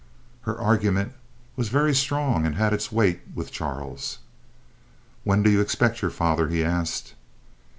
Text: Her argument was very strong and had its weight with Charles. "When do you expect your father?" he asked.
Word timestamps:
Her 0.49 0.57
argument 0.59 1.13
was 1.55 1.69
very 1.69 1.93
strong 1.93 2.43
and 2.43 2.55
had 2.55 2.73
its 2.73 2.91
weight 2.91 3.21
with 3.35 3.51
Charles. 3.51 4.17
"When 5.23 5.43
do 5.43 5.51
you 5.51 5.61
expect 5.61 6.01
your 6.01 6.09
father?" 6.09 6.47
he 6.47 6.63
asked. 6.63 7.13